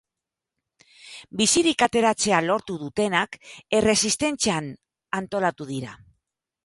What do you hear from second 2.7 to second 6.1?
dutenak erresistentzian antolatu dira.